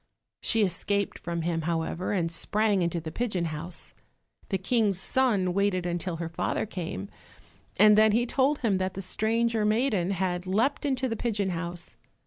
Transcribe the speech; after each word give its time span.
She 0.41 0.63
escaped 0.63 1.19
from 1.19 1.43
him, 1.43 1.61
however, 1.69 2.11
and 2.11 2.31
sprang 2.31 2.81
into 2.81 2.99
the 2.99 3.11
pigeon 3.11 3.45
house. 3.45 3.93
The 4.49 4.57
King's 4.57 4.99
son 4.99 5.53
waited 5.53 5.85
until 5.85 6.15
her 6.15 6.29
father 6.29 6.65
came, 6.65 7.07
and 7.77 7.95
then 7.95 8.11
he 8.11 8.25
told 8.25 8.57
him 8.61 8.79
that 8.79 8.95
the 8.95 9.03
stranger 9.03 9.63
maiden 9.63 10.09
had 10.09 10.47
leapt 10.47 10.85
into 10.87 11.07
the 11.07 11.15
pigeon 11.15 11.51
house. 11.51 11.97